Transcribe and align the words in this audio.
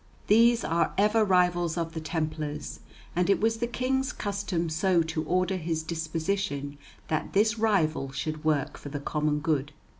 These 0.25 0.63
are 0.63 0.95
ever 0.97 1.23
rivals 1.23 1.77
of 1.77 1.93
the 1.93 2.01
Templars, 2.01 2.79
and 3.15 3.29
it 3.29 3.39
was 3.39 3.57
the 3.57 3.67
King's 3.67 4.11
custom 4.11 4.67
so 4.67 5.03
to 5.03 5.23
order 5.25 5.57
his 5.57 5.83
disposition 5.83 6.79
that 7.07 7.33
this 7.33 7.59
rivalry 7.59 8.11
should 8.13 8.43
work 8.43 8.79
for 8.79 8.89
the 8.89 8.99
common 8.99 9.41
good. 9.41 9.73